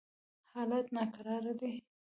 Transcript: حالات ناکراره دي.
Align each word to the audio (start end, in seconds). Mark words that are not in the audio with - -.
حالات 0.53 0.87
ناکراره 0.95 1.53
دي. 1.59 1.71